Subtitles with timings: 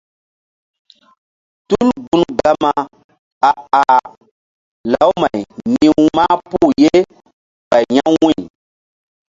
[1.67, 2.73] Tul gun Gama
[3.49, 3.51] a
[3.81, 4.01] ah
[4.91, 5.39] lawmay
[5.73, 6.93] ni̧h mahpuh ye
[7.69, 8.39] ɓay ya̧ wu̧y.